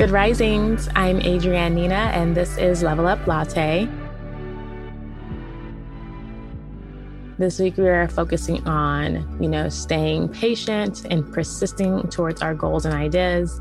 Good 0.00 0.12
risings. 0.12 0.88
I'm 0.96 1.18
Adrienne 1.18 1.74
Nina, 1.74 2.10
and 2.14 2.34
this 2.34 2.56
is 2.56 2.82
Level 2.82 3.06
Up 3.06 3.26
Latte. 3.26 3.86
This 7.36 7.58
week 7.58 7.76
we 7.76 7.86
are 7.86 8.08
focusing 8.08 8.66
on, 8.66 9.36
you 9.42 9.46
know, 9.46 9.68
staying 9.68 10.30
patient 10.30 11.04
and 11.10 11.30
persisting 11.34 12.08
towards 12.08 12.40
our 12.40 12.54
goals 12.54 12.86
and 12.86 12.94
ideas. 12.94 13.60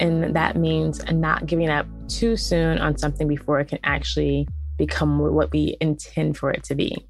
And 0.00 0.34
that 0.34 0.56
means 0.56 1.04
not 1.12 1.46
giving 1.46 1.68
up 1.68 1.86
too 2.08 2.36
soon 2.36 2.78
on 2.78 2.98
something 2.98 3.28
before 3.28 3.60
it 3.60 3.68
can 3.68 3.78
actually 3.84 4.48
become 4.76 5.20
what 5.20 5.52
we 5.52 5.76
intend 5.80 6.36
for 6.36 6.50
it 6.50 6.64
to 6.64 6.74
be. 6.74 7.06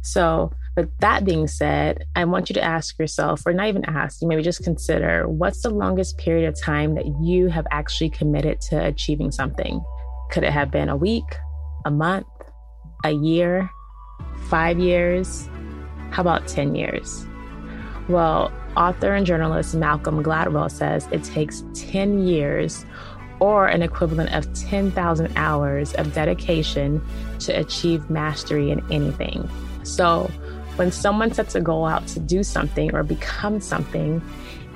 So, 0.00 0.52
with 0.78 0.96
that 1.00 1.24
being 1.24 1.48
said, 1.48 2.04
I 2.14 2.24
want 2.24 2.48
you 2.48 2.54
to 2.54 2.62
ask 2.62 2.96
yourself, 3.00 3.42
or 3.44 3.52
not 3.52 3.66
even 3.66 3.84
ask, 3.86 4.22
you 4.22 4.28
maybe 4.28 4.42
just 4.42 4.62
consider 4.62 5.28
what's 5.28 5.62
the 5.62 5.70
longest 5.70 6.18
period 6.18 6.46
of 6.46 6.60
time 6.60 6.94
that 6.94 7.04
you 7.20 7.48
have 7.48 7.66
actually 7.72 8.10
committed 8.10 8.60
to 8.68 8.86
achieving 8.86 9.32
something? 9.32 9.82
Could 10.30 10.44
it 10.44 10.52
have 10.52 10.70
been 10.70 10.88
a 10.88 10.94
week, 10.94 11.24
a 11.84 11.90
month, 11.90 12.28
a 13.04 13.10
year, 13.10 13.68
five 14.44 14.78
years? 14.78 15.48
How 16.10 16.22
about 16.22 16.46
10 16.46 16.76
years? 16.76 17.26
Well, 18.08 18.52
author 18.76 19.14
and 19.14 19.26
journalist 19.26 19.74
Malcolm 19.74 20.22
Gladwell 20.22 20.70
says 20.70 21.08
it 21.10 21.24
takes 21.24 21.64
10 21.74 22.24
years 22.24 22.86
or 23.40 23.66
an 23.66 23.82
equivalent 23.82 24.32
of 24.32 24.52
10,000 24.54 25.32
hours 25.34 25.92
of 25.94 26.14
dedication 26.14 27.04
to 27.40 27.52
achieve 27.58 28.08
mastery 28.08 28.70
in 28.70 28.80
anything. 28.92 29.50
So, 29.82 30.30
when 30.78 30.92
someone 30.92 31.32
sets 31.32 31.54
a 31.54 31.60
goal 31.60 31.84
out 31.86 32.06
to 32.08 32.20
do 32.20 32.42
something 32.42 32.94
or 32.94 33.02
become 33.02 33.60
something, 33.60 34.22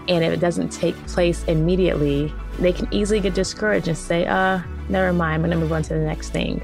and 0.08 0.25
if 0.25 0.33
it 0.33 0.41
doesn't 0.41 0.70
take 0.70 0.97
place 1.06 1.45
immediately, 1.45 2.33
they 2.58 2.72
can 2.72 2.89
easily 2.92 3.20
get 3.20 3.34
discouraged 3.34 3.89
and 3.89 3.97
say, 3.97 4.27
uh, 4.27 4.61
never 4.89 5.12
mind, 5.12 5.45
I'm 5.45 5.50
to 5.50 5.56
move 5.56 5.73
on 5.73 5.83
to 5.83 5.95
the 5.95 6.00
next 6.00 6.30
thing. 6.30 6.61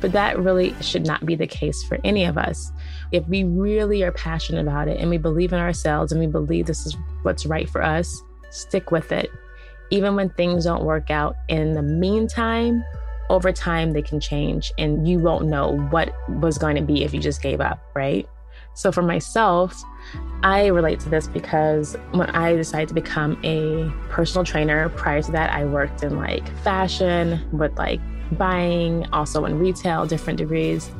But 0.00 0.12
that 0.12 0.38
really 0.38 0.74
should 0.80 1.06
not 1.06 1.24
be 1.24 1.36
the 1.36 1.46
case 1.46 1.84
for 1.84 1.98
any 2.02 2.24
of 2.24 2.36
us. 2.36 2.72
If 3.12 3.26
we 3.28 3.44
really 3.44 4.02
are 4.02 4.10
passionate 4.10 4.62
about 4.62 4.88
it 4.88 4.98
and 4.98 5.10
we 5.10 5.18
believe 5.18 5.52
in 5.52 5.60
ourselves 5.60 6.10
and 6.10 6.20
we 6.20 6.26
believe 6.26 6.66
this 6.66 6.86
is 6.86 6.96
what's 7.22 7.46
right 7.46 7.68
for 7.68 7.82
us, 7.82 8.20
stick 8.50 8.90
with 8.90 9.12
it. 9.12 9.30
Even 9.90 10.16
when 10.16 10.30
things 10.30 10.64
don't 10.64 10.84
work 10.84 11.10
out 11.10 11.36
in 11.48 11.74
the 11.74 11.82
meantime, 11.82 12.82
over 13.30 13.52
time 13.52 13.92
they 13.92 14.02
can 14.02 14.18
change 14.18 14.72
and 14.78 15.06
you 15.06 15.18
won't 15.18 15.46
know 15.46 15.76
what 15.90 16.12
was 16.40 16.58
going 16.58 16.76
to 16.76 16.82
be 16.82 17.04
if 17.04 17.14
you 17.14 17.20
just 17.20 17.42
gave 17.42 17.60
up, 17.60 17.80
right? 17.94 18.28
So 18.74 18.90
for 18.90 19.02
myself, 19.02 19.82
I 20.42 20.66
relate 20.66 20.98
to 21.00 21.08
this 21.08 21.28
because 21.28 21.96
when 22.12 22.28
I 22.30 22.56
decided 22.56 22.88
to 22.88 22.94
become 22.94 23.38
a 23.44 23.90
personal 24.08 24.44
trainer, 24.44 24.88
prior 24.90 25.22
to 25.22 25.32
that, 25.32 25.50
I 25.52 25.64
worked 25.64 26.02
in 26.02 26.16
like 26.16 26.48
fashion 26.58 27.40
with 27.56 27.76
like 27.78 28.00
buying, 28.32 29.06
also 29.12 29.44
in 29.44 29.58
retail, 29.58 30.06
different 30.06 30.38
degrees. 30.38 30.90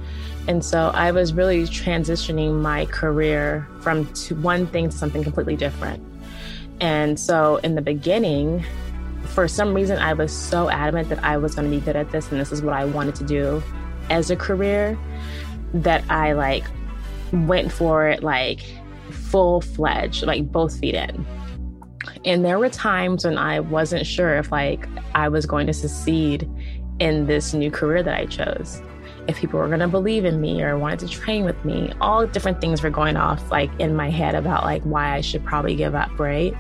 And 0.49 0.65
so 0.65 0.91
I 0.95 1.13
was 1.13 1.33
really 1.33 1.65
transitioning 1.65 2.61
my 2.61 2.87
career 2.87 3.67
from 3.81 4.07
one 4.43 4.67
thing 4.67 4.91
to 4.91 4.97
something 4.97 5.23
completely 5.23 5.57
different. 5.57 6.03
And 6.81 7.19
so 7.19 7.57
in 7.59 7.75
the 7.75 7.83
beginning, 7.83 8.65
for 9.25 9.49
some 9.49 9.73
reason, 9.73 9.99
I 9.99 10.15
was 10.15 10.33
so 10.33 10.69
adamant 10.69 11.09
that 11.09 11.23
I 11.25 11.37
was 11.37 11.55
going 11.55 11.71
to 11.71 11.77
be 11.77 11.83
good 11.83 11.97
at 11.97 12.11
this 12.11 12.31
and 12.31 12.41
this 12.41 12.53
is 12.53 12.61
what 12.61 12.75
I 12.75 12.85
wanted 12.85 13.15
to 13.17 13.25
do 13.25 13.63
as 14.11 14.31
a 14.31 14.37
career 14.37 14.99
that 15.75 16.05
I 16.11 16.33
like 16.33 16.65
went 17.33 17.73
for 17.73 18.09
it 18.09 18.23
like 18.23 18.61
full 19.11 19.61
fledged, 19.61 20.25
like 20.25 20.51
both 20.51 20.79
feet 20.79 20.95
in. 20.95 21.27
And 22.25 22.45
there 22.45 22.59
were 22.59 22.69
times 22.69 23.25
when 23.25 23.39
I 23.39 23.61
wasn't 23.61 24.07
sure 24.07 24.37
if 24.39 24.53
like 24.53 24.87
I 25.15 25.29
was 25.29 25.47
going 25.47 25.67
to 25.67 25.73
succeed 25.73 26.49
in 26.99 27.27
this 27.27 27.53
new 27.55 27.71
career 27.71 28.03
that 28.03 28.15
I 28.15 28.27
chose. 28.27 28.81
If 29.29 29.39
people 29.39 29.61
were 29.61 29.69
going 29.69 29.81
to 29.81 29.89
believe 29.89 30.25
in 30.25 30.41
me 30.41 30.63
or 30.63 30.77
wanted 30.77 31.01
to 31.01 31.09
train 31.09 31.45
with 31.45 31.65
me, 31.65 31.93
all 32.01 32.27
different 32.27 32.61
things 32.61 32.83
were 32.83 32.91
going 32.91 33.17
off 33.17 33.51
like 33.51 33.71
in 33.79 33.95
my 33.95 34.11
head 34.11 34.35
about 34.35 34.65
like 34.65 34.83
why 34.83 35.15
I 35.15 35.21
should 35.21 35.45
probably 35.45 35.77
give 35.77 35.95
up, 35.95 36.17
right? 36.19 36.55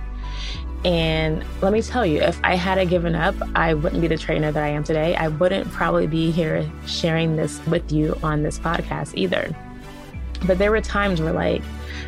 And 0.84 1.44
let 1.60 1.72
me 1.72 1.80
tell 1.80 2.04
you, 2.04 2.20
if 2.20 2.40
I 2.42 2.56
had 2.56 2.88
given 2.88 3.14
up, 3.14 3.36
I 3.54 3.74
wouldn't 3.74 4.00
be 4.00 4.08
the 4.08 4.18
trainer 4.18 4.50
that 4.50 4.62
I 4.62 4.68
am 4.68 4.82
today. 4.82 5.14
I 5.14 5.28
wouldn't 5.28 5.70
probably 5.70 6.08
be 6.08 6.32
here 6.32 6.68
sharing 6.86 7.36
this 7.36 7.64
with 7.66 7.92
you 7.92 8.18
on 8.22 8.42
this 8.42 8.58
podcast 8.58 9.14
either. 9.14 9.54
But 10.46 10.58
there 10.58 10.70
were 10.70 10.80
times 10.80 11.20
where 11.20 11.32
like 11.32 11.62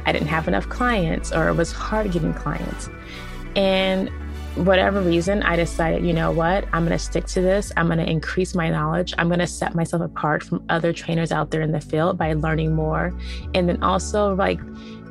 I 0.07 0.13
didn't 0.13 0.29
have 0.29 0.49
enough 0.49 0.69
clients 0.69 1.33
or 1.33 1.49
it 1.49 1.55
was 1.55 1.73
hard 1.73 2.11
getting 2.13 2.35
clients. 2.35 2.89
And 3.57 4.11
whatever 4.57 5.01
reason, 5.01 5.43
I 5.43 5.57
decided, 5.57 6.05
you 6.05 6.13
know 6.13 6.31
what, 6.31 6.67
I'm 6.73 6.85
going 6.85 6.97
to 6.97 7.05
stick 7.05 7.27
to 7.27 7.41
this. 7.41 7.73
I'm 7.77 7.87
going 7.87 7.99
to 7.99 8.09
increase 8.09 8.55
my 8.55 8.71
knowledge. 8.71 9.13
I'm 9.19 9.29
going 9.29 9.41
to 9.41 9.47
set 9.47 9.75
myself 9.75 10.03
apart 10.03 10.43
from 10.43 10.65
other 10.69 10.93
trainers 10.93 11.33
out 11.33 11.51
there 11.51 11.61
in 11.61 11.73
the 11.73 11.81
field 11.81 12.19
by 12.19 12.35
learning 12.35 12.75
more. 12.75 13.13
And 13.55 13.69
then 13.69 13.83
also, 13.83 14.35
like, 14.35 14.61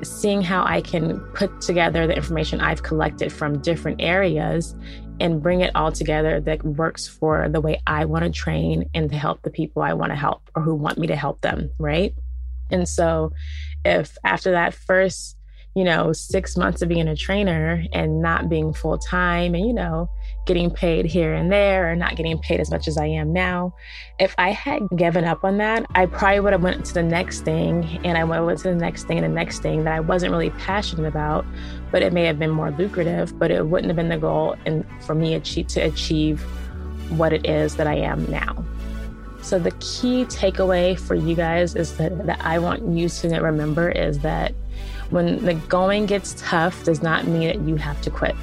seeing 0.01 0.41
how 0.41 0.63
I 0.65 0.81
can 0.81 1.19
put 1.33 1.61
together 1.61 2.07
the 2.07 2.15
information 2.15 2.61
I've 2.61 2.83
collected 2.83 3.31
from 3.31 3.61
different 3.61 4.01
areas 4.01 4.75
and 5.19 5.41
bring 5.41 5.61
it 5.61 5.75
all 5.75 5.91
together 5.91 6.39
that 6.41 6.63
works 6.63 7.07
for 7.07 7.47
the 7.49 7.61
way 7.61 7.81
I 7.85 8.05
want 8.05 8.25
to 8.25 8.31
train 8.31 8.89
and 8.93 9.09
to 9.09 9.17
help 9.17 9.41
the 9.43 9.51
people 9.51 9.81
I 9.81 9.93
want 9.93 10.11
to 10.11 10.15
help 10.15 10.49
or 10.55 10.61
who 10.61 10.73
want 10.73 10.97
me 10.97 11.07
to 11.07 11.15
help 11.15 11.41
them, 11.41 11.69
right? 11.77 12.13
And 12.71 12.87
so, 12.87 13.31
if 13.85 14.17
after 14.23 14.51
that 14.51 14.73
first, 14.73 15.37
you 15.75 15.83
know, 15.83 16.13
six 16.13 16.55
months 16.55 16.81
of 16.83 16.89
being 16.89 17.07
a 17.07 17.15
trainer 17.15 17.83
and 17.93 18.21
not 18.21 18.47
being 18.47 18.73
full 18.73 18.97
time 18.97 19.55
and, 19.55 19.65
you 19.65 19.73
know, 19.73 20.07
getting 20.45 20.69
paid 20.69 21.05
here 21.05 21.33
and 21.33 21.51
there 21.51 21.91
or 21.91 21.95
not 21.95 22.15
getting 22.15 22.37
paid 22.39 22.59
as 22.59 22.69
much 22.69 22.87
as 22.87 22.97
I 22.97 23.07
am 23.07 23.33
now, 23.33 23.73
if 24.19 24.35
I 24.37 24.51
had 24.51 24.83
given 24.95 25.23
up 25.23 25.43
on 25.43 25.57
that, 25.57 25.85
I 25.95 26.05
probably 26.05 26.41
would 26.41 26.53
have 26.53 26.61
went 26.61 26.85
to 26.85 26.93
the 26.93 27.01
next 27.01 27.41
thing 27.41 27.99
and 28.03 28.17
I 28.17 28.23
went 28.23 28.59
to 28.59 28.69
the 28.69 28.75
next 28.75 29.05
thing 29.05 29.17
and 29.17 29.25
the 29.25 29.35
next 29.35 29.59
thing 29.59 29.83
that 29.85 29.93
I 29.93 29.99
wasn't 29.99 30.31
really 30.31 30.51
passionate 30.51 31.07
about, 31.07 31.43
but 31.91 32.03
it 32.03 32.13
may 32.13 32.25
have 32.25 32.37
been 32.37 32.51
more 32.51 32.69
lucrative, 32.69 33.37
but 33.39 33.49
it 33.49 33.65
wouldn't 33.65 33.89
have 33.89 33.95
been 33.95 34.09
the 34.09 34.17
goal 34.17 34.55
and 34.67 34.85
for 35.01 35.15
me 35.15 35.39
to 35.39 35.79
achieve 35.79 36.41
what 37.17 37.33
it 37.33 37.47
is 37.47 37.77
that 37.77 37.87
I 37.87 37.95
am 37.95 38.29
now. 38.29 38.63
So 39.43 39.59
the 39.59 39.71
key 39.71 40.23
takeaway 40.25 40.97
for 40.97 41.15
you 41.15 41.35
guys 41.35 41.75
is 41.75 41.97
that, 41.97 42.25
that 42.25 42.39
I 42.43 42.59
want 42.59 42.87
you 42.87 43.09
to 43.09 43.39
remember 43.39 43.89
is 43.89 44.19
that 44.19 44.53
when 45.09 45.43
the 45.45 45.53
going 45.53 46.05
gets 46.05 46.33
tough 46.37 46.85
does 46.85 47.03
not 47.03 47.27
mean 47.27 47.47
that 47.47 47.61
you 47.67 47.75
have 47.75 48.01
to 48.03 48.09
quit. 48.09 48.35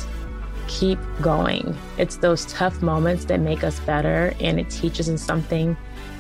Keep 0.68 0.98
going. 1.22 1.74
It's 1.96 2.18
those 2.18 2.44
tough 2.46 2.82
moments 2.82 3.24
that 3.24 3.40
make 3.40 3.64
us 3.64 3.80
better 3.80 4.34
and 4.40 4.60
it 4.60 4.68
teaches 4.68 5.08
us 5.08 5.22
something 5.22 5.74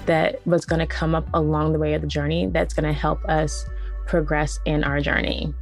that 0.06 0.44
was 0.46 0.64
going 0.64 0.80
to 0.80 0.86
come 0.86 1.14
up 1.14 1.28
along 1.34 1.74
the 1.74 1.78
way 1.78 1.92
of 1.92 2.00
the 2.00 2.08
journey 2.08 2.46
that's 2.46 2.72
going 2.72 2.86
to 2.86 2.98
help 2.98 3.22
us 3.26 3.66
progress 4.06 4.58
in 4.64 4.82
our 4.82 5.00
journey. 5.00 5.54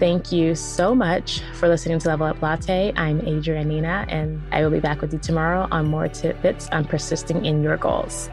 Thank 0.00 0.32
you 0.32 0.54
so 0.54 0.94
much 0.94 1.42
for 1.52 1.68
listening 1.68 1.98
to 1.98 2.08
Level 2.08 2.26
Up 2.26 2.40
Latte. 2.40 2.90
I'm 2.96 3.20
Adrienne 3.20 3.68
Nina, 3.68 4.06
and 4.08 4.40
I 4.50 4.62
will 4.62 4.70
be 4.70 4.80
back 4.80 5.02
with 5.02 5.12
you 5.12 5.18
tomorrow 5.18 5.68
on 5.70 5.88
more 5.88 6.08
tidbits 6.08 6.70
on 6.70 6.86
persisting 6.86 7.44
in 7.44 7.62
your 7.62 7.76
goals. 7.76 8.30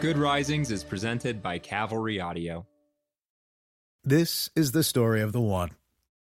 Good 0.00 0.16
Risings 0.16 0.70
is 0.70 0.84
presented 0.84 1.42
by 1.42 1.58
Cavalry 1.58 2.20
Audio. 2.20 2.68
This 4.04 4.48
is 4.54 4.70
the 4.70 4.84
story 4.84 5.20
of 5.20 5.32
the 5.32 5.40
one. 5.40 5.70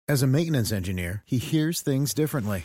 As 0.09 0.25
a 0.25 0.27
maintenance 0.27 0.73
engineer, 0.73 1.23
he 1.25 1.39
hears 1.39 1.81
things 1.83 2.13
differently 2.13 2.65